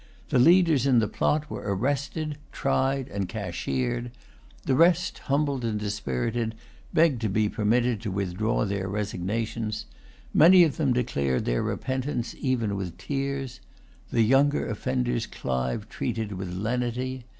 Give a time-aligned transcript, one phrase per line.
[0.29, 4.09] The leaders in the plot were arrested, tried, and cashiered.
[4.63, 6.55] The rest, humbled and dispirited,
[6.91, 9.85] begged to be permitted to withdraw their resignations.
[10.33, 13.59] Many of them declared their repentance even with tears.
[14.11, 17.25] The younger offenders Clive treated with lenity.